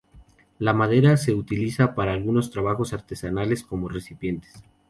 La 0.57 0.73
madera 0.73 1.15
se 1.15 1.31
utiliza 1.35 1.93
para 1.93 2.13
algunos 2.13 2.49
trabajos 2.49 2.91
artesanales 2.91 3.61
como 3.61 3.87
recipientes. 3.87 4.63